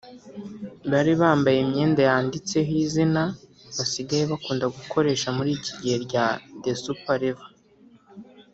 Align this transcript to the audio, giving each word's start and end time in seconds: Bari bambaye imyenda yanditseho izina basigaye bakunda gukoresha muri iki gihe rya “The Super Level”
Bari 0.91 1.13
bambaye 1.21 1.57
imyenda 1.61 2.01
yanditseho 2.09 2.71
izina 2.85 3.21
basigaye 3.77 4.23
bakunda 4.31 4.65
gukoresha 4.75 5.27
muri 5.37 5.49
iki 5.57 5.71
gihe 5.81 5.97
rya 6.05 6.25
“The 6.63 6.73
Super 6.83 7.17
Level” 7.23 7.49